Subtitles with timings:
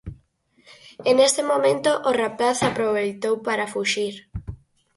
[1.09, 4.15] E nese momento o rapaz aproveitou para fuxir.